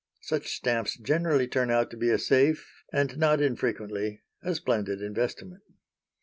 [0.23, 5.61] Such stamps generally turn out to be a safe and not unfrequently a splendid investment.